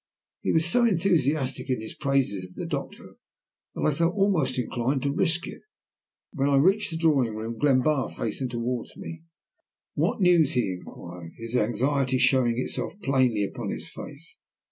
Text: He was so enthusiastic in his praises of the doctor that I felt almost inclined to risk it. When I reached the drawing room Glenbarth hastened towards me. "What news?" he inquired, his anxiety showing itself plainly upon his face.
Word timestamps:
He 0.41 0.51
was 0.51 0.65
so 0.65 0.83
enthusiastic 0.83 1.69
in 1.69 1.79
his 1.79 1.93
praises 1.93 2.43
of 2.43 2.55
the 2.55 2.65
doctor 2.65 3.17
that 3.75 3.83
I 3.85 3.91
felt 3.93 4.15
almost 4.15 4.57
inclined 4.57 5.03
to 5.03 5.11
risk 5.13 5.45
it. 5.45 5.61
When 6.33 6.49
I 6.49 6.55
reached 6.57 6.89
the 6.89 6.97
drawing 6.97 7.35
room 7.35 7.59
Glenbarth 7.59 8.17
hastened 8.17 8.49
towards 8.49 8.97
me. 8.97 9.21
"What 9.93 10.19
news?" 10.19 10.53
he 10.53 10.71
inquired, 10.71 11.33
his 11.37 11.55
anxiety 11.55 12.17
showing 12.17 12.57
itself 12.57 12.99
plainly 13.03 13.43
upon 13.43 13.69
his 13.69 13.87
face. 13.89 14.37